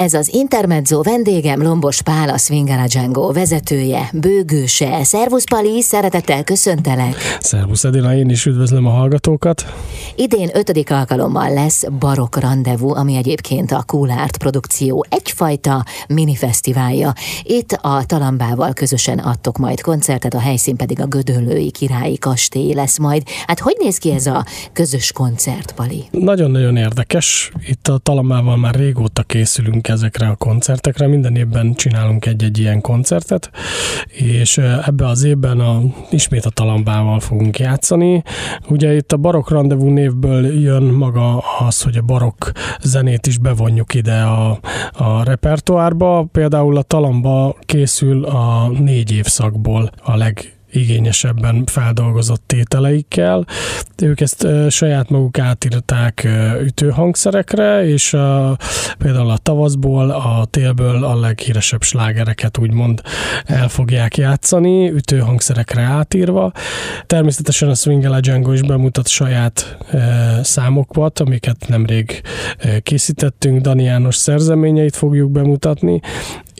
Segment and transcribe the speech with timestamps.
[0.00, 5.04] Ez az Intermezzo vendégem Lombos Pál, a Swingala Django vezetője, bőgőse.
[5.04, 7.14] Szervusz Pali, szeretettel köszöntelek.
[7.40, 9.74] Szervusz Edina, én is üdvözlöm a hallgatókat.
[10.16, 17.12] Idén ötödik alkalommal lesz Barok Rendezvú, ami egyébként a Cool Art produkció egyfajta minifesztiválja.
[17.42, 22.98] Itt a Talambával közösen adtok majd koncertet, a helyszín pedig a Gödöllői Királyi Kastély lesz
[22.98, 23.22] majd.
[23.46, 26.04] Hát hogy néz ki ez a közös koncert, Pali?
[26.10, 27.52] Nagyon-nagyon érdekes.
[27.66, 31.06] Itt a Talambával már régóta készülünk ezekre a koncertekre.
[31.06, 33.50] Minden évben csinálunk egy-egy ilyen koncertet,
[34.06, 38.22] és ebbe az évben a, ismét a Talambával fogunk játszani.
[38.68, 42.44] Ugye itt a Barok Rendezvú névből jön maga az, hogy a barokk
[42.82, 44.58] zenét is bevonjuk ide a,
[44.92, 46.28] a repertoárba.
[46.32, 53.46] Például a Talamba készül a négy évszakból a leg igényesebben feldolgozott tételeikkel.
[54.02, 56.28] Ők ezt saját maguk átírták
[56.62, 58.56] ütőhangszerekre, és a,
[58.98, 63.02] például a tavaszból, a télből a leghíresebb slágereket úgymond
[63.44, 66.52] el fogják játszani, ütőhangszerekre átírva.
[67.06, 69.76] Természetesen a Swing Django is bemutat saját
[70.42, 72.22] számokat, amiket nemrég
[72.82, 76.00] készítettünk, Dani János szerzeményeit fogjuk bemutatni,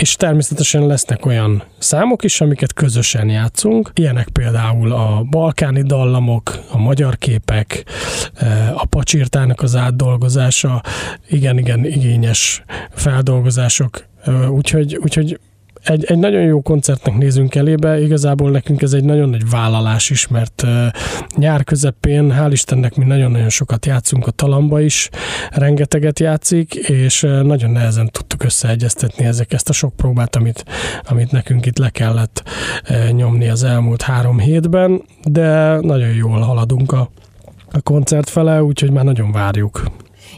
[0.00, 3.90] és természetesen lesznek olyan számok is, amiket közösen játszunk.
[3.94, 7.84] Ilyenek például a balkáni dallamok, a magyar képek,
[8.34, 10.82] eh, a pacsirtának az átdolgozása,
[11.28, 15.38] igen-igen igényes feldolgozások, eh, úgyhogy, úgyhogy
[15.84, 20.28] egy, egy nagyon jó koncertnek nézünk elébe, igazából nekünk ez egy nagyon nagy vállalás is,
[20.28, 20.66] mert
[21.36, 25.08] nyár közepén, hál' Istennek mi nagyon-nagyon sokat játszunk a talamba is,
[25.50, 30.64] rengeteget játszik, és nagyon nehezen tudtuk összeegyeztetni ezek, ezt a sok próbát, amit,
[31.02, 32.42] amit nekünk itt le kellett
[33.10, 37.10] nyomni az elmúlt három hétben, de nagyon jól haladunk a,
[37.72, 39.82] a koncert fele, úgyhogy már nagyon várjuk.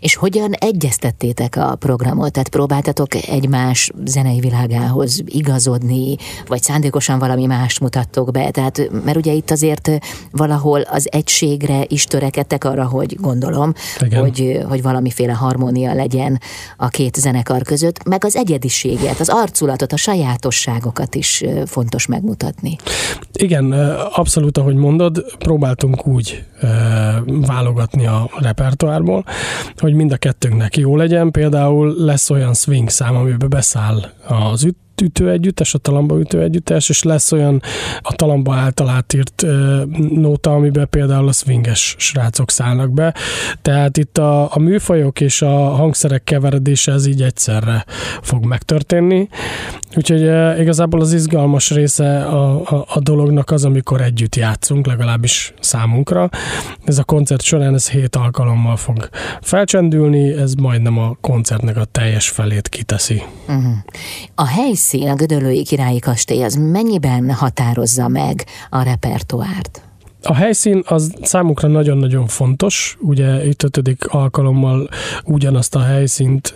[0.03, 2.33] És hogyan egyeztettétek a programot?
[2.33, 8.51] Tehát próbáltatok egymás zenei világához igazodni, vagy szándékosan valami mást mutattok be?
[8.51, 9.91] Tehát, mert ugye itt azért
[10.31, 13.73] valahol az egységre is törekedtek arra, hogy gondolom,
[14.11, 16.41] hogy, hogy valamiféle harmónia legyen
[16.77, 22.77] a két zenekar között, meg az egyediséget, az arculatot, a sajátosságokat is fontos megmutatni.
[23.33, 23.73] Igen,
[24.15, 26.45] abszolút, ahogy mondod, próbáltunk úgy
[27.27, 29.25] válogatni a repertoárból,
[29.77, 31.31] hogy mind a kettőnknek jó legyen.
[31.31, 36.89] Például lesz olyan swing szám, amiben beszáll az üt ütő együttes, a talamba ütő együttes,
[36.89, 37.63] és lesz olyan
[38.01, 39.47] a talamba által átírt
[40.11, 43.15] nóta, amiben például a swinges srácok szállnak be.
[43.63, 47.85] Tehát itt a, a műfajok és a hangszerek keveredése ez így egyszerre
[48.23, 49.29] fog megtörténni.
[49.97, 50.21] Úgyhogy
[50.61, 56.29] igazából az izgalmas része a, a, a dolognak az, amikor együtt játszunk, legalábbis számunkra.
[56.85, 59.09] Ez a koncert során ez hét alkalommal fog
[59.41, 63.23] felcsendülni, ez majdnem a koncertnek a teljes felét kiteszi.
[63.49, 63.73] Uh-huh.
[64.35, 69.92] A helyszín helyszín, a Gödöllői Királyi Kastély, az mennyiben határozza meg a repertoárt?
[70.25, 72.97] A helyszín az számukra nagyon-nagyon fontos.
[73.01, 74.89] Ugye itt ötödik alkalommal
[75.25, 76.55] ugyanazt a helyszínt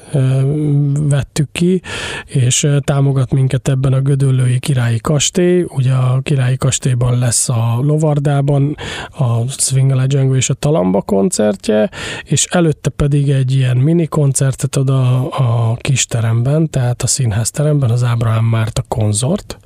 [1.00, 1.82] vettük ki,
[2.26, 5.64] és támogat minket ebben a Gödöllői Királyi Kastély.
[5.68, 8.76] Ugye a Királyi Kastélyban lesz a Lovardában
[9.18, 11.90] a Swing a Django és a Talamba koncertje,
[12.24, 18.02] és előtte pedig egy ilyen mini koncertet ad a, a kisteremben, tehát a színházteremben, az
[18.02, 19.58] Ábrahám Márta konzort,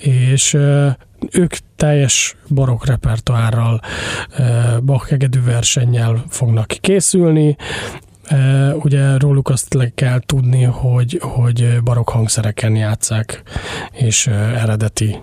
[0.00, 0.56] és
[1.30, 3.80] ők teljes barokk repertoárral,
[4.82, 7.56] Bach egedű versennyel fognak készülni,
[8.82, 13.42] Ugye róluk azt le kell tudni, hogy, hogy barokk hangszereken játszák,
[13.92, 15.16] és eredeti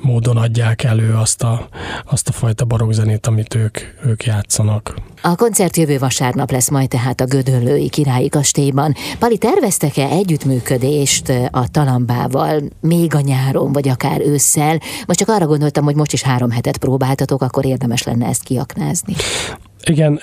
[0.00, 1.68] módon adják elő azt a,
[2.04, 4.94] azt a fajta barokk zenét, amit ők, ők játszanak.
[5.22, 8.94] A koncert jövő vasárnap lesz majd tehát a Gödöllői Királyi Kastélyban.
[9.18, 14.78] Pali, terveztek-e együttműködést a Talambával, még a nyáron, vagy akár ősszel?
[15.06, 19.14] Most csak arra gondoltam, hogy most is három hetet próbáltatok, akkor érdemes lenne ezt kiaknázni.
[19.84, 20.20] Igen,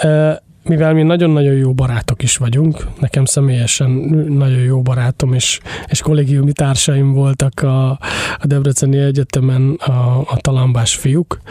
[0.64, 3.90] mivel mi nagyon-nagyon jó barátok is vagyunk, nekem személyesen
[4.30, 7.90] nagyon jó barátom és, és kollégiumi társaim voltak a,
[8.38, 11.42] a Debreceni Egyetemen a, a talambás fiúk,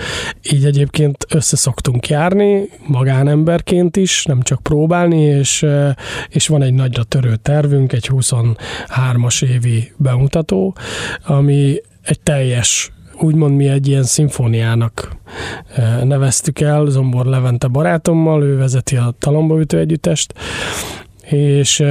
[0.53, 5.67] így egyébként össze szoktunk járni, magánemberként is, nem csak próbálni, és,
[6.29, 10.77] és van egy nagyra törő tervünk, egy 23-as évi bemutató,
[11.27, 15.17] ami egy teljes úgymond mi egy ilyen szimfóniának
[16.05, 20.35] neveztük el, Zombor Levente barátommal, ő vezeti a Talomba ütő együttest,
[21.31, 21.85] és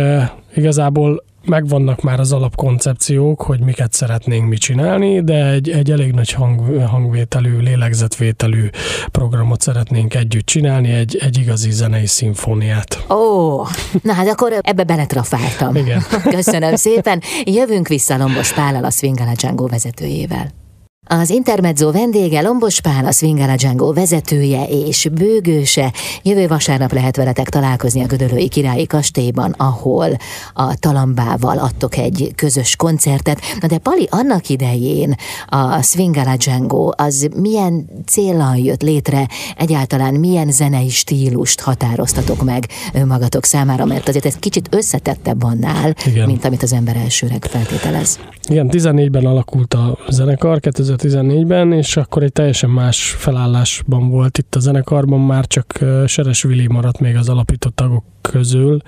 [0.55, 6.31] igazából megvannak már az alapkoncepciók, hogy miket szeretnénk mi csinálni, de egy, egy elég nagy
[6.31, 8.69] hang, hangvételű, lélegzetvételű
[9.11, 13.05] programot szeretnénk együtt csinálni, egy, egy igazi zenei szimfóniát.
[13.09, 13.57] Ó,
[14.01, 15.75] na hát akkor ebbe beletrafáltam.
[15.75, 16.01] Igen.
[16.35, 17.21] Köszönöm szépen.
[17.43, 20.60] Jövünk vissza Lombos Pállal, a Swingala Django vezetőjével.
[21.07, 25.93] Az Intermezzo vendége Lombos Pál, a Swingala Django vezetője és bőgőse.
[26.23, 30.17] Jövő vasárnap lehet veletek találkozni a Gödöllői Királyi Kastélyban, ahol
[30.53, 33.41] a Talambával adtok egy közös koncertet.
[33.61, 35.15] Na de Pali, annak idején
[35.47, 39.27] a Swingala Django az milyen célral jött létre,
[39.57, 46.27] egyáltalán milyen zenei stílust határoztatok meg önmagatok számára, mert azért ez kicsit összetettebb annál, Igen.
[46.27, 48.19] mint amit az ember elsőreg feltételez.
[48.49, 50.59] Igen, 14-ben alakult a zenekar,
[50.97, 56.67] 2014-ben, és akkor egy teljesen más felállásban volt itt a zenekarban, már csak Seres Vili
[56.67, 58.81] maradt még az alapító tagok közül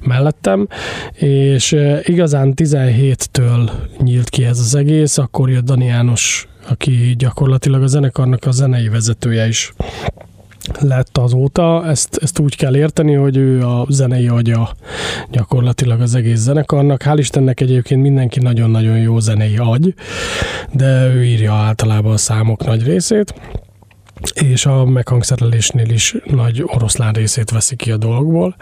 [0.00, 0.68] mellettem,
[1.12, 7.86] és igazán 17-től nyílt ki ez az egész, akkor jött Dani János, aki gyakorlatilag a
[7.86, 9.72] zenekarnak a zenei vezetője is
[10.80, 11.86] lett azóta.
[11.86, 14.70] Ezt, ezt úgy kell érteni, hogy ő a zenei agya
[15.30, 17.02] gyakorlatilag az egész zenekarnak.
[17.04, 19.94] Hál' Istennek egyébként mindenki nagyon-nagyon jó zenei agy,
[20.72, 23.34] de ő írja általában a számok nagy részét
[24.34, 28.56] és a meghangszerelésnél is nagy oroszlán részét veszi ki a dolgból.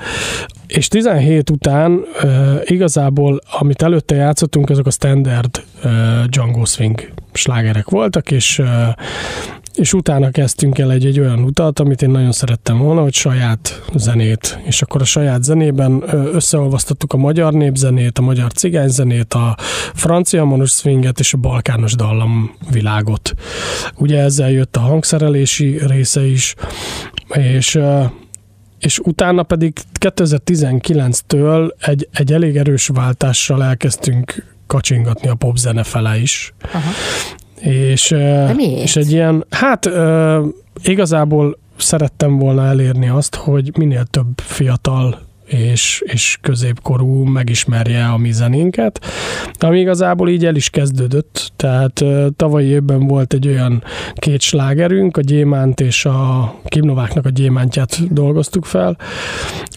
[0.67, 1.93] És 17 után
[2.23, 5.91] uh, igazából, amit előtte játszottunk, azok a standard uh,
[6.25, 8.69] Django Swing slágerek voltak, és uh,
[9.75, 13.83] és utána kezdtünk el egy, egy olyan utat, amit én nagyon szerettem volna, hogy saját
[13.95, 14.59] zenét.
[14.65, 19.57] És akkor a saját zenében összeolvasztottuk a magyar népzenét, a magyar cigányzenét, a
[19.95, 23.35] francia manus swinget és a balkános dallam világot.
[23.97, 26.55] Ugye ezzel jött a hangszerelési része is,
[27.29, 27.79] és
[28.79, 36.53] és utána pedig 2019-től egy, egy elég erős váltással elkezdtünk kacsingatni a popzene fele is.
[36.73, 36.91] Aha.
[37.65, 39.91] És, De és egy ilyen, hát
[40.83, 48.33] igazából szerettem volna elérni azt, hogy minél több fiatal és, és középkorú megismerje a mi
[48.33, 49.05] zenénket,
[49.59, 52.05] ami igazából így el is kezdődött, tehát
[52.37, 53.83] tavalyi évben volt egy olyan
[54.15, 58.97] két slágerünk, a Gyémánt és a Kimnováknak a Gyémántját dolgoztuk fel,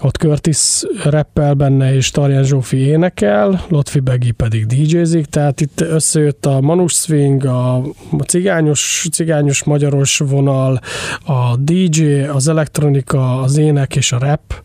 [0.02, 6.46] ott Curtis rappel benne, és Tarján Zsófi énekel, Lotfi Begi pedig DJ-zik, tehát itt összejött
[6.46, 7.81] a Manus Swing, a
[8.28, 10.80] cigányos, cigányos magyaros vonal,
[11.25, 14.64] a DJ, az elektronika, az ének és a rap,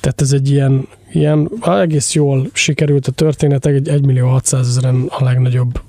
[0.00, 5.06] tehát ez egy ilyen, ilyen egész jól sikerült a történet, egy 1 millió 600 ezeren
[5.18, 5.80] a legnagyobb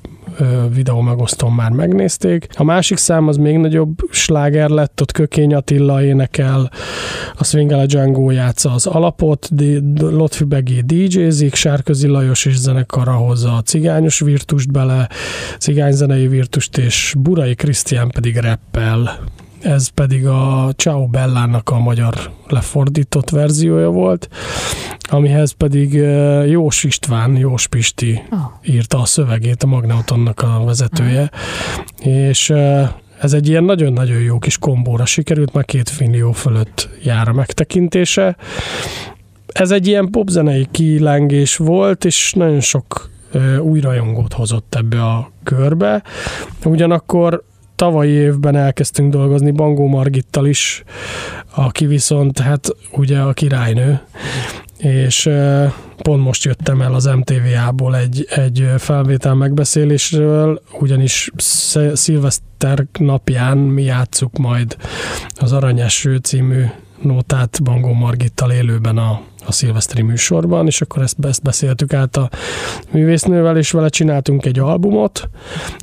[0.73, 2.47] videó megosztón már megnézték.
[2.55, 6.71] A másik szám az még nagyobb sláger lett, ott Kökény Attila énekel,
[7.37, 9.49] a Swingala Django játsza az alapot,
[9.99, 15.09] Lotfi Begi DJ-zik, Sárközi Lajos és zenekara hozza a cigányos virtust bele,
[15.59, 19.19] cigányzenei virtust, és Burai Krisztián pedig reppel
[19.65, 24.29] ez pedig a Ciao Bellának a magyar lefordított verziója volt,
[25.09, 25.93] amihez pedig
[26.47, 28.39] Jós István, Jós Pisti oh.
[28.63, 31.31] írta a szövegét, a Magneutonnak a vezetője,
[31.99, 32.07] oh.
[32.07, 32.49] és
[33.19, 38.37] ez egy ilyen nagyon-nagyon jó kis kombóra sikerült, már két millió fölött jár a megtekintése.
[39.47, 43.09] Ez egy ilyen popzenei kilengés volt, és nagyon sok
[43.61, 46.03] új rajongót hozott ebbe a körbe.
[46.63, 47.43] Ugyanakkor
[47.75, 50.83] tavalyi évben elkezdtünk dolgozni Bangó Margittal is,
[51.55, 54.01] aki viszont hát ugye a királynő,
[54.77, 55.29] és
[56.01, 61.31] pont most jöttem el az MTVA-ból egy, egy felvétel megbeszélésről, ugyanis
[61.93, 64.77] szilveszter napján mi játszuk majd
[65.35, 66.63] az Aranyeső című
[67.01, 72.29] nótát Bangó Margittal élőben a a szilveszteri műsorban, és akkor ezt, ezt beszéltük át a
[72.91, 75.29] művésznővel, és vele csináltunk egy albumot,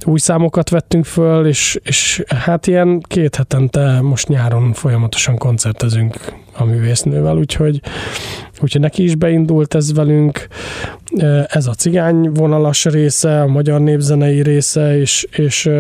[0.07, 6.17] új számokat vettünk föl, és, és hát ilyen két hetente most nyáron folyamatosan koncertezünk
[6.53, 7.81] a művésznővel, úgyhogy,
[8.61, 10.47] úgyhogy neki is beindult ez velünk.
[11.47, 15.71] Ez a cigány vonalas része, a magyar népzenei része, és, és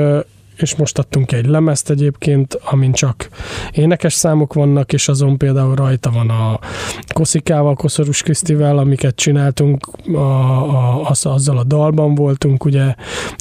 [0.56, 3.28] és most adtunk egy lemezt egyébként, amin csak
[3.72, 6.58] énekes számok vannak, és azon például rajta van a
[7.12, 12.94] Koszikával, Koszorús Krisztivel, amiket csináltunk, a, a, az, azzal a dalban voltunk, ugye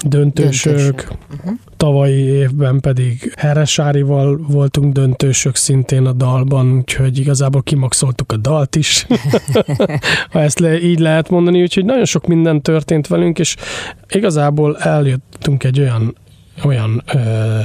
[0.06, 1.08] döntősök, Döntősök.
[1.38, 1.53] Uh-huh.
[1.77, 9.08] tavalyi évben pedig Heresárival voltunk döntősök szintén a dalban, úgyhogy igazából kimaxoltuk a dalt is,
[10.32, 13.56] ha ezt le, így lehet mondani, úgyhogy nagyon sok minden történt velünk, és
[14.10, 16.15] igazából eljöttünk egy olyan
[16.63, 17.60] olyan ö,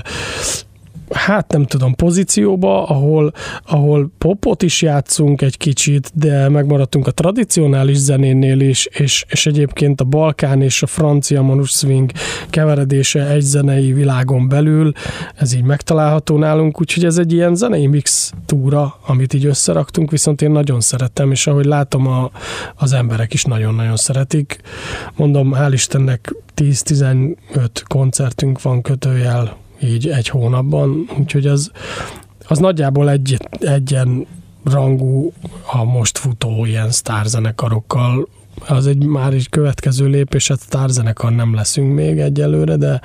[1.11, 3.33] hát nem tudom, pozícióba, ahol,
[3.65, 10.01] ahol popot is játszunk egy kicsit, de megmaradtunk a tradicionális zenénél is, és, és egyébként
[10.01, 12.11] a Balkán és a francia manus swing
[12.51, 14.93] keveredése egy zenei világon belül,
[15.35, 20.43] ez így megtalálható nálunk, úgyhogy ez egy ilyen zenei mix túra, amit így összeraktunk, viszont
[20.43, 22.31] én nagyon szerettem, és ahogy látom, a,
[22.75, 24.61] az emberek is nagyon-nagyon szeretik.
[25.17, 27.37] Mondom, hál' Istennek 10-15
[27.87, 31.71] koncertünk van kötőjel így egy hónapban, úgyhogy az,
[32.49, 34.27] az nagyjából egy, egyen
[34.65, 35.33] rangú
[35.73, 38.29] a most futó ilyen sztárzenekarokkal,
[38.69, 43.01] az egy már egy következő lépés, hát sztárzenekar nem leszünk még egyelőre, de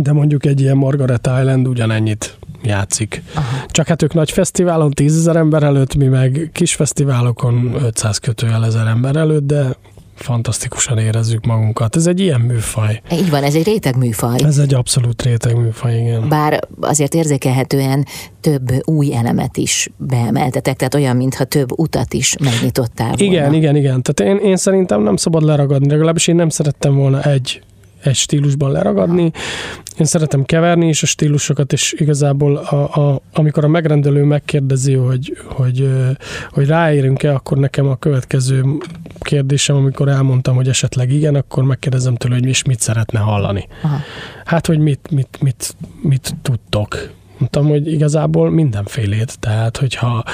[0.00, 3.22] de mondjuk egy ilyen Margaret Island ugyanennyit játszik.
[3.34, 3.56] Aha.
[3.66, 8.86] Csak hát ők nagy fesztiválon tízezer ember előtt, mi meg kis fesztiválokon 500 kötőjel ezer
[8.86, 9.76] ember előtt, de
[10.22, 11.96] fantasztikusan érezzük magunkat.
[11.96, 13.02] Ez egy ilyen műfaj.
[13.12, 14.38] Így van, ez egy réteg műfaj.
[14.44, 16.28] Ez egy abszolút réteg műfaj, igen.
[16.28, 18.06] Bár azért érzékelhetően
[18.40, 23.24] több új elemet is beemeltetek, tehát olyan, mintha több utat is megnyitottál volna.
[23.24, 24.02] Igen, igen, igen.
[24.02, 27.62] Tehát én, én szerintem nem szabad leragadni, legalábbis én nem szerettem volna egy
[28.04, 29.30] egy stílusban leragadni.
[29.98, 35.36] Én szeretem keverni is a stílusokat, és igazából a, a, amikor a megrendelő megkérdezi, hogy,
[35.44, 35.88] hogy,
[36.50, 38.64] hogy ráérünk-e, akkor nekem a következő
[39.22, 43.68] kérdésem, amikor elmondtam, hogy esetleg igen, akkor megkérdezem tőle, hogy és mit szeretne hallani.
[43.82, 43.96] Aha.
[44.44, 47.10] Hát, hogy mit, mit, mit, mit tudtok.
[47.38, 50.24] Mondtam, hogy igazából mindenfélét, tehát hogyha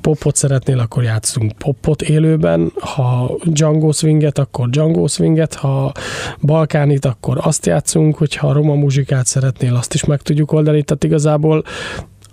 [0.00, 5.92] popot szeretnél, akkor játszunk popot élőben, ha Django Swinget, akkor Django Swinget, ha
[6.40, 11.64] Balkánit, akkor azt játszunk, hogyha roma muzsikát szeretnél, azt is meg tudjuk oldani, tehát igazából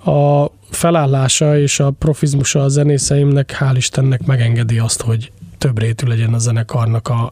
[0.05, 6.33] a felállása és a profizmusa a zenészeimnek hál' Istennek megengedi azt, hogy több rétű legyen
[6.33, 7.31] a zenekarnak a,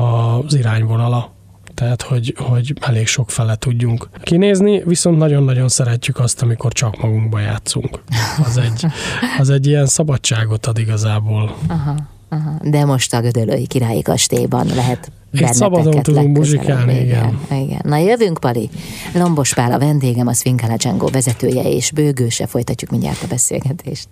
[0.00, 1.32] a, az irányvonala
[1.74, 7.38] tehát hogy, hogy elég sok fele tudjunk kinézni, viszont nagyon-nagyon szeretjük azt, amikor csak magunkba
[7.38, 8.02] játszunk.
[8.46, 8.86] Az egy,
[9.38, 11.56] az egy ilyen szabadságot ad igazából.
[11.66, 11.94] Aha,
[12.28, 12.58] aha.
[12.62, 17.38] De most a Gödöllői Királyi Kastélyban lehet itt szabadon tudunk muzsikálni, igen.
[17.50, 17.80] igen.
[17.82, 18.70] Na jövünk, Pali.
[19.14, 22.46] Lombos Pál a vendégem, a Svinkala Django vezetője és bőgőse.
[22.46, 24.08] Folytatjuk mindjárt a beszélgetést.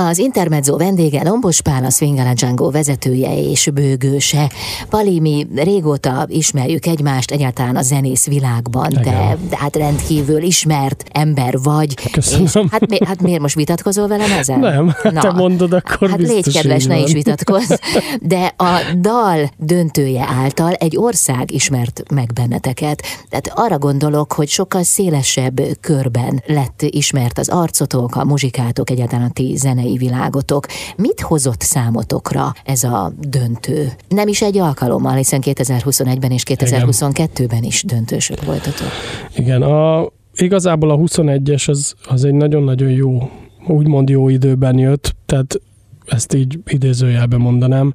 [0.00, 4.50] Az Intermezzo vendége Lombos Pál, a Swingala Django vezetője és bőgőse.
[4.88, 12.10] Pali, mi régóta ismerjük egymást egyáltalán a zenész világban, te hát rendkívül ismert ember vagy.
[12.10, 12.44] Köszönöm.
[12.44, 14.58] És hát, mi, hát miért most vitatkozol velem ezen?
[14.58, 17.72] Nem, Na, te mondod, akkor Hát légy kedves, ne is vitatkozz.
[18.20, 23.02] De a dal döntője által egy ország ismert meg benneteket.
[23.28, 29.32] Tehát arra gondolok, hogy sokkal szélesebb körben lett ismert az arcotok, a muzsikátok, egyáltalán a
[29.32, 30.66] ti zenei zenei világotok.
[30.96, 33.88] Mit hozott számotokra ez a döntő?
[34.08, 38.88] Nem is egy alkalommal, hiszen 2021-ben és 2022-ben is döntősök voltatok.
[39.36, 43.30] Igen, a, igazából a 21-es az, az egy nagyon-nagyon jó,
[43.66, 45.60] úgymond jó időben jött, tehát
[46.06, 47.92] ezt így idézőjelben mondanám,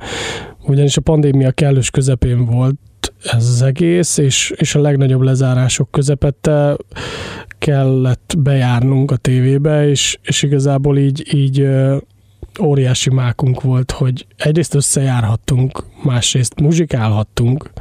[0.68, 2.76] ugyanis a pandémia kellős közepén volt
[3.24, 6.78] ez az egész, és, és a legnagyobb lezárások közepette
[7.64, 11.68] kellett bejárnunk a tévébe, és, és igazából így, így
[12.62, 17.72] óriási mákunk volt, hogy egyrészt összejárhattunk, másrészt muzsikálhattunk,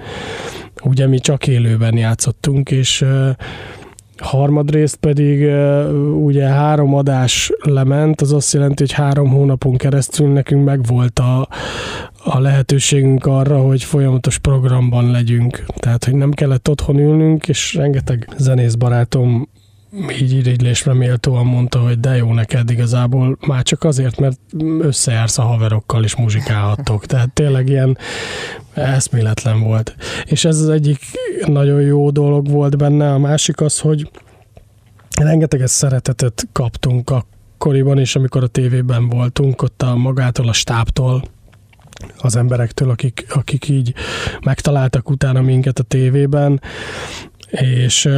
[0.85, 3.05] ugye mi csak élőben játszottunk, és
[4.17, 5.51] harmadrészt pedig
[6.25, 11.49] ugye három adás lement, az azt jelenti, hogy három hónapon keresztül nekünk megvolt a,
[12.25, 15.65] a lehetőségünk arra, hogy folyamatos programban legyünk.
[15.77, 19.49] Tehát, hogy nem kellett otthon ülnünk, és rengeteg zenész barátom
[20.21, 24.39] így irigylésre méltóan mondta, hogy de jó neked igazából, már csak azért, mert
[24.79, 27.07] összejársz a haverokkal és muzsikálhattok.
[27.07, 27.99] Tehát tényleg ilyen
[28.75, 29.97] eszméletlen volt.
[30.25, 31.01] És ez az egyik
[31.47, 33.13] nagyon jó dolog volt benne.
[33.13, 34.11] A másik az, hogy
[35.21, 41.23] rengeteges szeretetet kaptunk akkoriban is, amikor a tévében voltunk, ott a magától a stábtól,
[42.19, 43.95] az emberektől, akik, akik így
[44.45, 46.61] megtaláltak utána minket a tévében,
[47.51, 48.09] és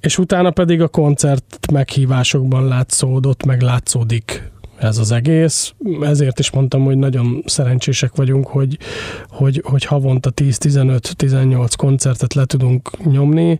[0.00, 5.74] és utána pedig a koncert meghívásokban látszódott, meg látszódik ez az egész.
[6.02, 8.78] Ezért is mondtam, hogy nagyon szerencsések vagyunk, hogy,
[9.28, 13.58] hogy, hogy havonta 10-15-18 koncertet le tudunk nyomni,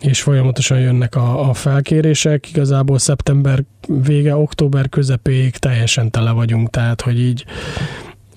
[0.00, 2.48] és folyamatosan jönnek a, a felkérések.
[2.50, 3.64] Igazából szeptember
[4.04, 7.44] vége, október közepéig teljesen tele vagyunk, tehát hogy így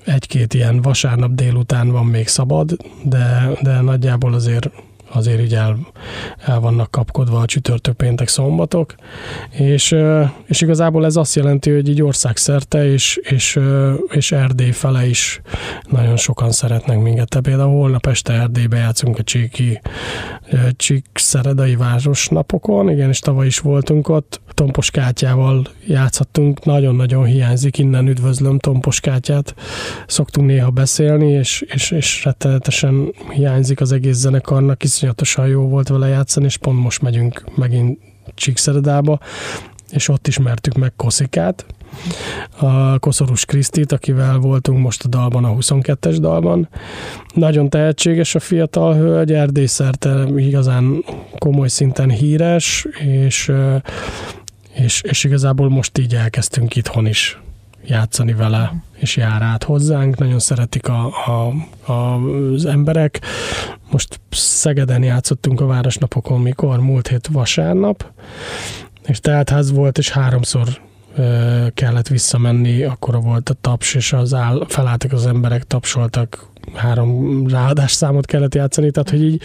[0.05, 4.69] egy-két ilyen vasárnap délután van még szabad, de, de nagyjából azért
[5.15, 5.77] azért így el,
[6.37, 8.95] el vannak kapkodva a csütörtök, péntek, szombatok,
[9.51, 9.95] és,
[10.45, 13.59] és igazából ez azt jelenti, hogy így országszerte és, és,
[14.09, 15.41] és Erdély fele is
[15.89, 17.29] nagyon sokan szeretnek minket.
[17.29, 19.81] Te például holnap este Erdélybe játszunk a Cséki
[20.75, 28.59] Csíkszeredai városnapokon, igen, és tavaly is voltunk ott, Tompos Kátyával játszhattunk, nagyon-nagyon hiányzik, innen üdvözlöm
[28.59, 29.55] Tompos Kátyát,
[30.07, 36.07] szoktunk néha beszélni, és, és, és rettenetesen hiányzik az egész zenekarnak, iszonyatosan jó volt vele
[36.07, 37.99] játszani, és pont most megyünk megint
[38.33, 39.19] Csíkszeredába,
[39.89, 41.65] és ott ismertük meg Koszikát,
[42.57, 46.69] a Koszorús Krisztit, akivel voltunk most a dalban, a 22-es dalban.
[47.33, 51.03] Nagyon tehetséges a fiatal hölgy, erdészerte igazán
[51.37, 52.87] komoly szinten híres,
[53.25, 53.51] és,
[54.73, 57.39] és, és igazából most így elkezdtünk itthon is
[57.87, 61.53] játszani vele, és jár át hozzánk, nagyon szeretik a, a,
[61.91, 62.15] a,
[62.53, 63.21] az emberek.
[63.91, 66.79] Most Szegeden játszottunk a Városnapokon, mikor?
[66.79, 68.05] Múlt hét vasárnap,
[69.05, 70.67] és teltház volt, és háromszor
[71.73, 77.91] kellett visszamenni, akkor volt a taps, és az áll, felálltak az emberek, tapsoltak, három ráadás
[77.91, 79.41] számot kellett játszani, tehát hogy így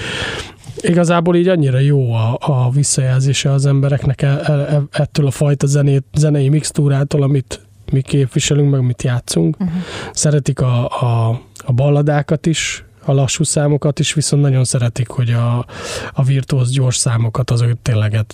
[0.80, 5.66] igazából így annyira jó a, a visszajelzése az embereknek e, e, e, ettől a fajta
[5.66, 9.56] zenét, zenei mixtúrától, amit mi képviselünk, meg mit játszunk.
[9.60, 9.76] Uh-huh.
[10.12, 15.66] Szeretik a, a, a balladákat is, a lassú számokat is, viszont nagyon szeretik, hogy a,
[16.12, 18.26] a virtuóz gyors számokat azokat tényleg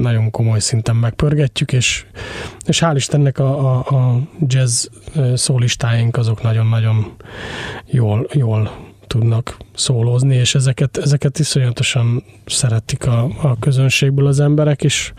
[0.00, 2.04] nagyon komoly szinten megpörgetjük, és,
[2.66, 4.86] és hál' Istennek a, a, a jazz
[5.34, 7.12] szólistáink azok nagyon-nagyon
[7.86, 15.12] jól, jól tudnak szólózni, és ezeket, ezeket iszonyatosan szeretik a, a közönségből az emberek, és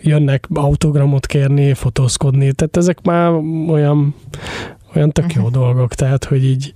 [0.00, 3.30] jönnek autogramot kérni, fotózkodni, tehát ezek már
[3.68, 4.14] olyan
[4.94, 5.56] olyan tök jó uh-huh.
[5.56, 6.74] dolgok, tehát, hogy így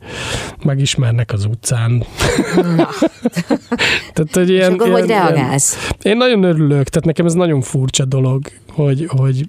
[0.64, 2.04] megismernek az utcán.
[2.56, 2.88] Na.
[4.12, 5.76] tehát, hogy ilyen, És akkor ilyen, hogy reagálsz?
[6.02, 9.46] Ilyen, én nagyon örülök, tehát nekem ez nagyon furcsa dolog, hogy, hogy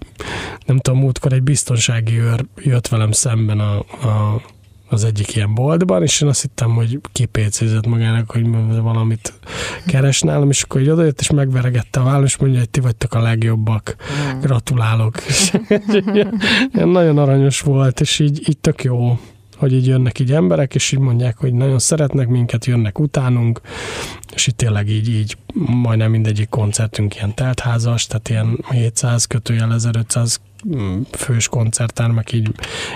[0.65, 3.77] nem tudom, múltkor egy biztonsági őr jött velem szemben a,
[4.08, 4.41] a
[4.88, 8.48] az egyik ilyen boltban, és én azt hittem, hogy kipécézett magának, hogy
[8.82, 9.34] valamit
[9.86, 13.13] keres nálam, és akkor így odajött, és megveregette a vállam, és mondja, hogy ti vagytok
[13.13, 13.96] a legjobbak,
[14.36, 14.39] mm.
[14.39, 15.15] gratulálok.
[16.74, 19.20] ilyen nagyon aranyos volt, és így, így tök jó
[19.58, 23.62] hogy így jönnek így emberek, és így mondják, hogy nagyon szeretnek minket, jönnek utánunk,
[24.34, 30.39] és itt tényleg így, így majdnem mindegyik koncertünk ilyen teltházas, tehát ilyen 700 kötőjel 1500
[30.39, 30.55] mm,
[31.12, 32.51] fős koncerttermek így,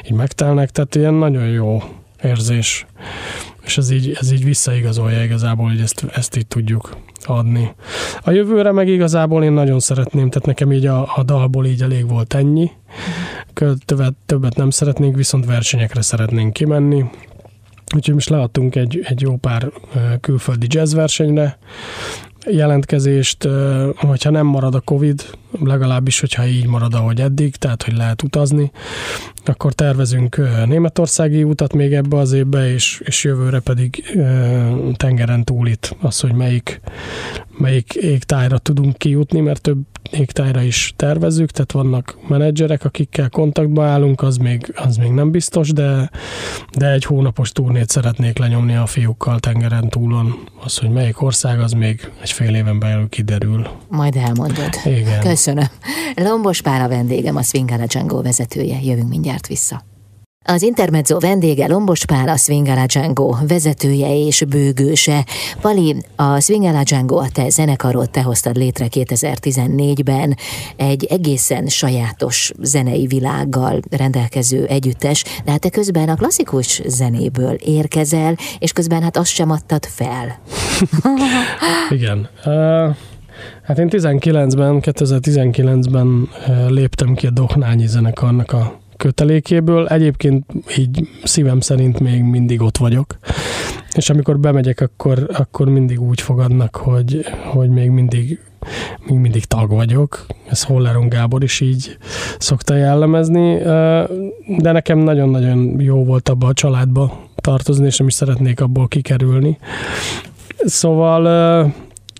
[0.05, 1.83] így megtelnek, tehát ilyen nagyon jó
[2.23, 2.85] érzés,
[3.61, 7.73] és ez így, ez így visszaigazolja igazából, hogy ezt, ezt így tudjuk adni.
[8.21, 12.07] A jövőre meg igazából én nagyon szeretném, tehát nekem így a, a dalból így elég
[12.07, 12.71] volt ennyi,
[13.85, 17.05] többet, többet nem szeretnénk, viszont versenyekre szeretnénk kimenni,
[17.95, 19.71] úgyhogy most leadtunk egy, egy jó pár
[20.21, 21.57] külföldi jazzversenyre,
[22.45, 23.47] jelentkezést,
[23.95, 25.23] hogyha nem marad a Covid,
[25.63, 28.71] legalábbis, hogyha így marad, ahogy eddig, tehát, hogy lehet utazni,
[29.45, 34.17] akkor tervezünk németországi utat még ebbe az évbe, és, és jövőre pedig
[34.95, 36.81] tengeren túlit, az, hogy melyik,
[37.57, 39.77] melyik égtájra tudunk kijutni, mert több
[40.11, 45.71] égtájra is tervezzük, tehát vannak menedzserek, akikkel kontaktba állunk, az még, az még nem biztos,
[45.71, 46.09] de,
[46.77, 50.35] de egy hónapos turnét szeretnék lenyomni a fiúkkal tengeren túlon.
[50.63, 53.67] Az, hogy melyik ország, az még egy fél éven belül kiderül.
[53.87, 54.69] Majd elmondod.
[54.85, 55.19] Igen.
[55.19, 55.37] Köszönöm.
[56.15, 58.79] Lombos Pál a vendégem, a Swingala Django vezetője.
[58.81, 59.83] Jövünk mindjárt vissza.
[60.45, 65.25] Az Intermezzo vendége Lombos Pál, a Swingala Django vezetője és bőgőse.
[65.61, 70.37] Pali, a Swingala Django, a te zenekarod, te hoztad létre 2014-ben
[70.75, 78.37] egy egészen sajátos zenei világgal rendelkező együttes, de hát te közben a klasszikus zenéből érkezel,
[78.59, 80.39] és közben hát azt sem adtad fel.
[81.97, 82.29] Igen.
[82.45, 82.95] Uh...
[83.63, 86.29] Hát én 19-ben, 2019-ben
[86.67, 89.87] léptem ki a Dohnányi zenekarnak a kötelékéből.
[89.87, 90.45] Egyébként
[90.77, 93.17] így szívem szerint még mindig ott vagyok.
[93.93, 98.39] És amikor bemegyek, akkor, akkor mindig úgy fogadnak, hogy, hogy még mindig
[99.07, 100.25] még mindig tag vagyok.
[100.49, 101.97] Ez Holleron Gábor is így
[102.37, 103.57] szokta jellemezni,
[104.57, 109.57] de nekem nagyon-nagyon jó volt abba a családba tartozni, és nem is szeretnék abból kikerülni.
[110.65, 111.73] Szóval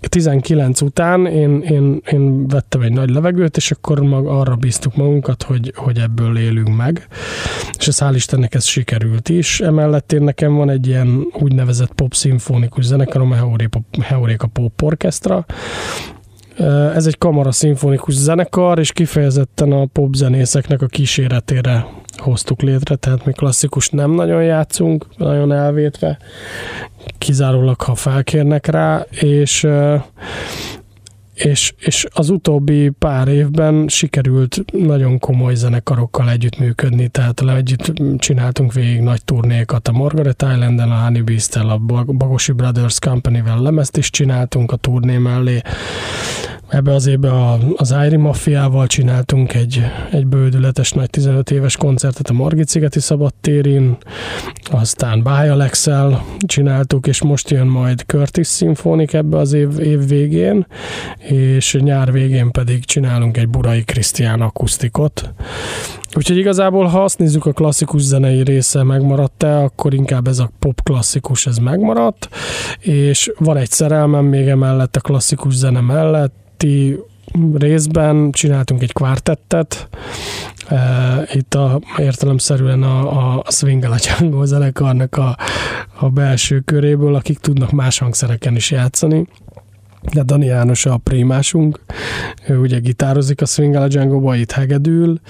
[0.08, 5.42] 19 után én, én, én vettem egy nagy levegőt, és akkor mag, arra bíztuk magunkat,
[5.42, 7.06] hogy, hogy ebből élünk meg.
[7.78, 9.60] És ez hál' Istennek ez sikerült is.
[9.60, 13.56] Emellett én nekem van egy ilyen úgynevezett pop-szimfonikus zenekarom, a
[14.02, 15.46] Heuréka Pop Orchestra,
[16.94, 23.32] ez egy kamara szimfonikus zenekar, és kifejezetten a popzenészeknek a kíséretére hoztuk létre, tehát mi
[23.32, 26.18] klasszikus nem nagyon játszunk, nagyon elvétve,
[27.18, 29.66] kizárólag ha felkérnek rá, és
[31.44, 39.00] és, és az utóbbi pár évben sikerült nagyon komoly zenekarokkal együttműködni, tehát együtt csináltunk végig
[39.00, 44.72] nagy turnékat a Margaret Islanden, a Honey beast a Bagosi Brothers Company-vel lemezt is csináltunk
[44.72, 45.60] a turné mellé,
[46.70, 52.32] Ebbe az évben az Ári Mafiával csináltunk egy, egy bődületes nagy 15 éves koncertet a
[52.32, 53.96] Margit szigeti szabadtérin,
[54.70, 60.66] aztán Báj Alexel csináltuk, és most jön majd Curtis Symphonic ebbe az év, év végén,
[61.18, 65.32] és nyár végén pedig csinálunk egy Burai Krisztián akusztikot.
[66.16, 70.82] Úgyhogy igazából, ha azt nézzük, a klasszikus zenei része megmaradt-e, akkor inkább ez a pop
[70.82, 72.28] klasszikus, ez megmaradt,
[72.80, 77.02] és van egy szerelmem még emellett a klasszikus zene mellett, előtti
[77.54, 79.88] részben csináltunk egy kvártettet,
[81.32, 85.36] itt a, értelemszerűen a, a Swing a Django zenekarnak a,
[85.98, 89.26] a belső köréből, akik tudnak más hangszereken is játszani.
[90.12, 91.80] De Dani János a prémásunk,
[92.48, 95.20] ő ugye gitározik a Swing a Django-ba, itt hegedül,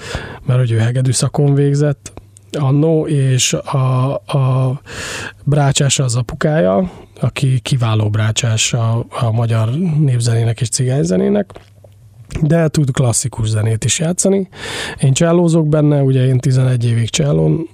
[0.45, 2.20] mert hogy ő hegedű szakon végzett,
[2.59, 4.79] annó, és a, a
[5.43, 11.51] Brácsás az apukája, aki kiváló brácsás a, a magyar népzenének és cigányzenének
[12.41, 14.47] de tud klasszikus zenét is játszani.
[14.99, 17.67] Én csellózok benne, ugye én 11 évig csellón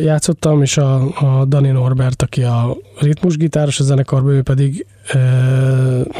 [0.00, 5.18] játszottam, és a, a Dani Norbert, aki a ritmusgitáros a zenekarban, ő pedig e,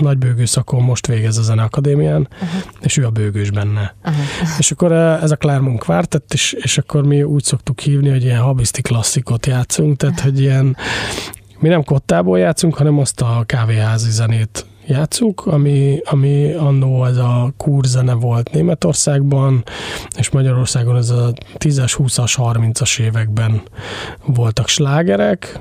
[0.01, 2.49] nagybőgő szakon most végez a zeneakadémián, uh-huh.
[2.81, 3.95] és ő a bőgős benne.
[4.05, 4.25] Uh-huh.
[4.59, 8.41] És akkor ez a Claremont Quartet, és, és akkor mi úgy szoktuk hívni, hogy ilyen
[8.41, 10.77] habiszti klasszikot játszunk, tehát hogy ilyen
[11.59, 17.53] mi nem kottából játszunk, hanem azt a kávéházi zenét játszuk, ami, ami annó ez a
[17.57, 19.65] kurzene volt Németországban,
[20.17, 23.63] és Magyarországon ez a 10-es, 20-as, 30-as években
[24.27, 25.61] voltak slágerek,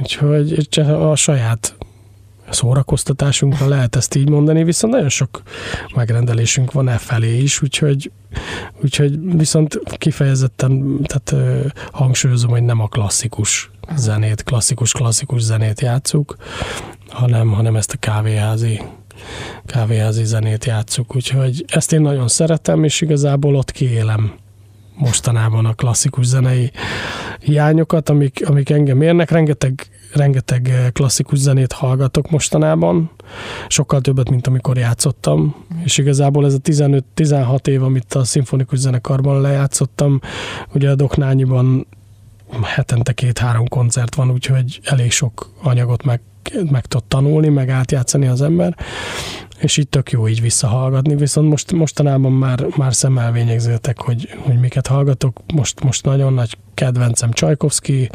[0.00, 1.76] úgyhogy a saját
[2.50, 5.42] szórakoztatásunkra lehet ezt így mondani, viszont nagyon sok
[5.94, 8.10] megrendelésünk van e felé is, úgyhogy,
[8.82, 11.34] úgyhogy viszont kifejezetten tehát,
[11.92, 16.36] hangsúlyozom, hogy nem a klasszikus zenét, klasszikus-klasszikus zenét játszuk,
[17.08, 18.80] hanem, hanem ezt a kávéházi
[19.66, 24.32] kávéházi zenét játszuk, úgyhogy ezt én nagyon szeretem, és igazából ott kiélem
[24.96, 26.70] mostanában a klasszikus zenei
[27.40, 29.30] hiányokat, amik, amik engem érnek.
[29.30, 33.10] Rengeteg, rengeteg klasszikus zenét hallgatok mostanában,
[33.68, 39.40] sokkal többet, mint amikor játszottam, és igazából ez a 15-16 év, amit a szimfonikus zenekarban
[39.40, 40.20] lejátszottam,
[40.74, 41.86] ugye a Doknányiban
[42.62, 46.20] hetente két-három koncert van, úgyhogy elég sok anyagot meg,
[46.70, 48.76] meg tud tanulni, meg átjátszani az ember,
[49.58, 54.86] és itt tök jó így visszahallgatni, viszont most, mostanában már, már szemelvényegzőtek, hogy, hogy miket
[54.86, 55.40] hallgatok.
[55.54, 58.10] Most, most nagyon nagy kedvencem Csajkovszki,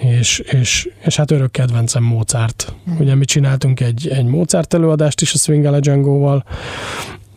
[0.00, 2.74] és, és, és hát örök kedvencem Mozart.
[2.90, 2.96] Mm.
[2.98, 6.44] Ugye mi csináltunk egy, egy Mozart előadást is a Swing a Django-val,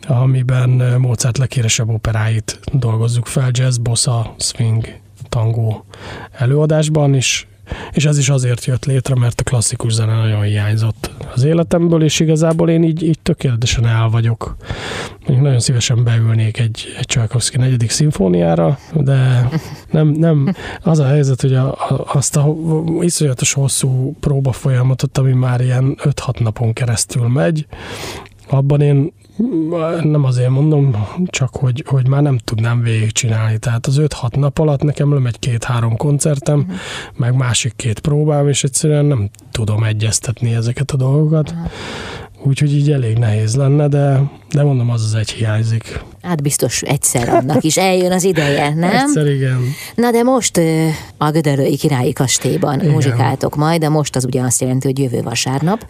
[0.06, 5.00] amiben Mozart legkéresebb operáit dolgozzuk fel, jazz, bossa, swing,
[5.32, 5.84] tangó
[6.32, 7.46] előadásban, is,
[7.92, 12.20] és ez is azért jött létre, mert a klasszikus zene nagyon hiányzott az életemből, és
[12.20, 14.56] igazából én így, így tökéletesen el vagyok.
[15.26, 19.48] Nagyon szívesen beülnék egy, egy Csajkovszki negyedik szimfóniára, de
[19.90, 22.54] nem, nem az a helyzet, hogy a, a, azt a
[23.00, 27.66] iszonyatos hosszú próba folyamatot, ami már ilyen 5-6 napon keresztül megy,
[28.48, 29.12] abban én
[30.02, 33.58] nem azért mondom, csak hogy, hogy már nem tudnám végigcsinálni.
[33.58, 36.74] Tehát az 5-6 nap alatt nekem lemegy két-három koncertem, uh-huh.
[37.16, 41.50] meg másik két próbám, és egyszerűen nem tudom egyeztetni ezeket a dolgokat.
[41.50, 41.70] Uh-huh.
[42.44, 46.00] Úgyhogy így elég nehéz lenne, de, de mondom, az az egy hiányzik.
[46.22, 48.90] Hát biztos egyszer annak is eljön az ideje, nem?
[48.90, 49.60] Egyszer igen.
[49.94, 50.60] Na de most
[51.16, 52.92] a Gödöllői Királyi Kastélyban igen.
[52.92, 55.86] muzsikáltok majd, de most az ugye azt jelenti, hogy jövő vasárnap.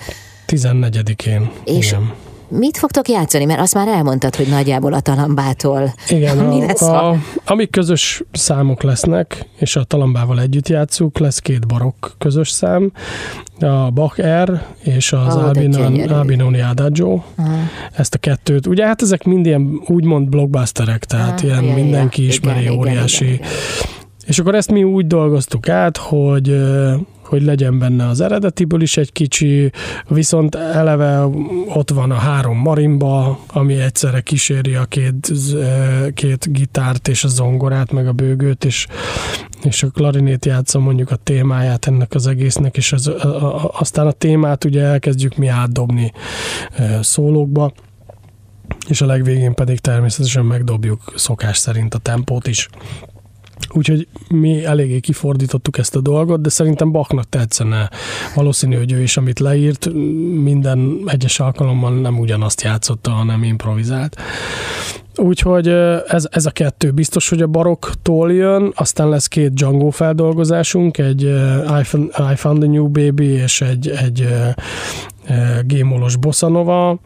[0.46, 1.50] 14-én.
[1.64, 2.12] És igen
[2.58, 3.44] Mit fogtok játszani?
[3.44, 5.94] Mert azt már elmondtad, hogy nagyjából a talambától.
[6.08, 11.18] Igen, Mi a, lesz a, a, amik közös számok lesznek, és a talambával együtt játszuk,
[11.18, 12.92] lesz két barokk közös szám,
[13.60, 15.44] a Bach R és az oh,
[16.08, 17.20] Albinoni Adagio.
[17.36, 17.56] Aha.
[17.92, 18.66] Ezt a kettőt.
[18.66, 22.28] Ugye hát ezek mind ilyen úgymond blockbusterek, tehát ah, ilyen ja, mindenki ja.
[22.28, 23.24] ismeri, igen, óriási.
[23.24, 24.00] Igen, igen, igen.
[24.26, 26.62] És akkor ezt mi úgy dolgoztuk át, hogy
[27.32, 29.72] hogy legyen benne az eredetiből is egy kicsi,
[30.08, 31.24] viszont eleve
[31.66, 35.32] ott van a három marimba, ami egyszerre kíséri a két,
[36.14, 38.86] két gitárt és a zongorát, meg a bőgőt, és,
[39.62, 44.06] és a klarinét játsza mondjuk a témáját ennek az egésznek, és az, a, a, aztán
[44.06, 46.12] a témát ugye elkezdjük mi átdobni
[47.00, 47.72] szólókba,
[48.88, 52.68] és a legvégén pedig természetesen megdobjuk szokás szerint a tempót is.
[53.70, 57.90] Úgyhogy mi eléggé kifordítottuk ezt a dolgot, de szerintem Bachnak tetszene.
[58.34, 59.92] Valószínű, hogy ő is, amit leírt,
[60.42, 64.16] minden egyes alkalommal nem ugyanazt játszotta, hanem improvizált.
[65.16, 65.68] Úgyhogy
[66.06, 71.22] ez, ez a kettő biztos, hogy a baroktól jön, aztán lesz két Django feldolgozásunk, egy
[71.80, 74.28] I Found, I Found a New Baby és egy, egy
[75.64, 76.98] gémolos bossanova,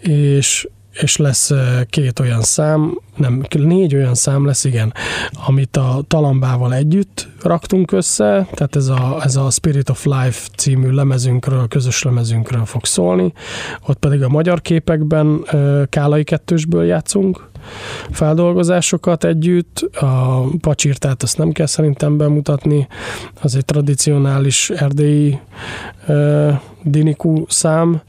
[0.00, 0.68] és
[1.00, 1.50] és lesz
[1.88, 4.94] két olyan szám, nem, négy olyan szám lesz, igen,
[5.46, 10.90] amit a Talambával együtt raktunk össze, tehát ez a, ez a Spirit of Life című
[10.90, 13.32] lemezünkről, közös lemezünkről fog szólni,
[13.86, 15.44] ott pedig a magyar képekben
[15.88, 17.52] Kálai kettősből játszunk,
[18.10, 19.78] feldolgozásokat együtt.
[20.00, 22.86] A pacsirtát azt nem kell szerintem bemutatni,
[23.42, 25.38] az egy tradicionális erdélyi
[26.08, 26.52] uh,
[26.82, 28.00] dinikú szám.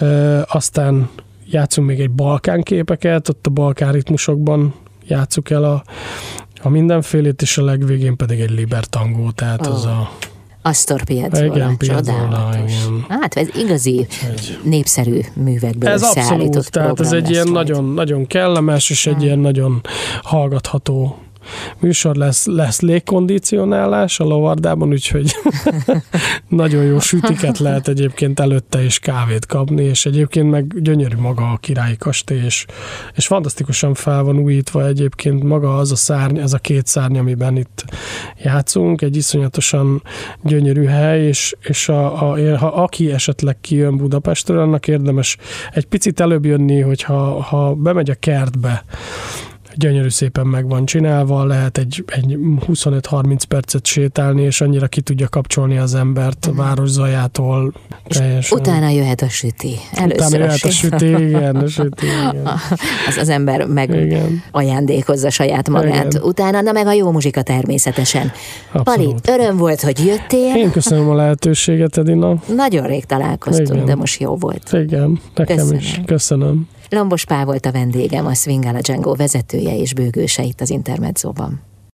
[0.00, 1.10] Uh, aztán
[1.52, 4.74] játszunk még egy balkán képeket, ott a balkán ritmusokban
[5.06, 5.84] játszuk el a,
[6.62, 9.74] a mindenfélét, és a legvégén pedig egy libertangó, tehát oh.
[9.74, 10.10] az a
[10.64, 13.04] Astor Piazzolla, Piazzolla, igen.
[13.08, 14.58] Hát ez igazi egy...
[14.62, 19.22] népszerű művekből Ez abszolút, tehát ez egy ilyen nagyon, nagyon kellemes, és egy hmm.
[19.22, 19.80] ilyen nagyon
[20.22, 21.18] hallgatható
[21.80, 25.30] műsor lesz, lesz légkondicionálás a lovardában, úgyhogy
[26.48, 31.56] nagyon jó sütiket lehet egyébként előtte is kávét kapni, és egyébként meg gyönyörű maga a
[31.56, 32.66] királyi kastély, és,
[33.14, 37.56] és fantasztikusan fel van újítva egyébként maga az a szárny, ez a két szárny, amiben
[37.56, 37.84] itt
[38.42, 40.02] játszunk, egy iszonyatosan
[40.42, 45.36] gyönyörű hely, és, és a, a, ha aki esetleg kijön Budapestről, annak érdemes
[45.72, 48.84] egy picit előbb jönni, hogyha ha bemegy a kertbe,
[49.74, 55.28] gyönyörű szépen meg van csinálva, lehet egy, egy 25-30 percet sétálni, és annyira ki tudja
[55.28, 56.58] kapcsolni az embert a mhm.
[56.58, 57.72] város zajától.
[58.08, 58.58] Teljesen.
[58.58, 59.74] Utána jöhet a süti.
[59.92, 62.46] Először utána jöhet a süti, igen, a süti, igen.
[63.08, 64.42] Az az ember meg igen.
[64.50, 66.12] ajándékozza saját magát.
[66.12, 66.22] Igen.
[66.22, 68.32] Utána, na meg a jó muzsika természetesen.
[68.72, 69.20] Abszolút.
[69.20, 70.56] Pali, öröm volt, hogy jöttél.
[70.56, 72.34] Én köszönöm a lehetőséget, Edina.
[72.56, 73.84] Nagyon rég találkoztunk, igen.
[73.84, 74.70] de most jó volt.
[74.72, 75.78] Igen, nekem köszönöm.
[75.78, 76.00] is.
[76.06, 76.68] Köszönöm.
[76.92, 81.71] Lombos Pál volt a vendégem, a Swingala Django vezetője és bőgőse itt az Intermedzóban.